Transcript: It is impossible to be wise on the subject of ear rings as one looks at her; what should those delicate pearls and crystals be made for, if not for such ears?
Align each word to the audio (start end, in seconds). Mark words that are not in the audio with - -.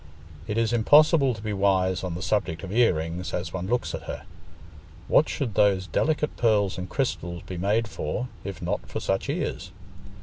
It 0.47 0.57
is 0.57 0.73
impossible 0.73 1.35
to 1.35 1.43
be 1.43 1.53
wise 1.53 2.03
on 2.03 2.15
the 2.15 2.23
subject 2.23 2.63
of 2.63 2.71
ear 2.71 2.95
rings 2.95 3.35
as 3.35 3.53
one 3.53 3.67
looks 3.67 3.93
at 3.93 4.05
her; 4.05 4.23
what 5.07 5.29
should 5.29 5.53
those 5.53 5.85
delicate 5.85 6.35
pearls 6.37 6.79
and 6.79 6.89
crystals 6.89 7.43
be 7.43 7.57
made 7.59 7.87
for, 7.87 8.27
if 8.43 8.63
not 8.63 8.83
for 8.89 8.99
such 8.99 9.29
ears? 9.29 9.69